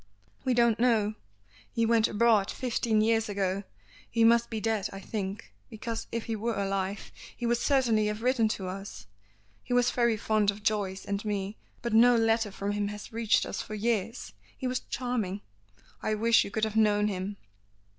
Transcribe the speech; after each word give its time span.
"We 0.43 0.55
don't 0.55 0.79
know. 0.79 1.13
He 1.71 1.85
went 1.85 2.07
abroad 2.07 2.49
fifteen 2.49 3.01
years 3.01 3.29
ago. 3.29 3.63
He 4.09 4.23
must 4.23 4.49
be 4.49 4.59
dead 4.59 4.89
I 4.91 4.99
think, 4.99 5.53
because 5.69 6.07
if 6.11 6.25
he 6.25 6.35
were 6.35 6.57
alive 6.59 7.11
he 7.37 7.45
would 7.45 7.59
certainly 7.59 8.07
have 8.07 8.23
written 8.23 8.47
to 8.47 8.65
us. 8.67 9.05
He 9.63 9.73
was 9.73 9.91
very 9.91 10.17
fond 10.17 10.49
of 10.49 10.63
Joyce 10.63 11.05
and 11.05 11.23
me; 11.23 11.55
but 11.83 11.93
no 11.93 12.15
letter 12.15 12.49
from 12.49 12.71
him 12.71 12.87
has 12.87 13.13
reached 13.13 13.45
us 13.45 13.61
for 13.61 13.75
years. 13.75 14.33
He 14.57 14.65
was 14.65 14.79
charming. 14.79 15.41
I 16.01 16.15
wish 16.15 16.43
you 16.43 16.49
could 16.49 16.63
have 16.63 16.75
known 16.75 17.07
him." 17.07 17.37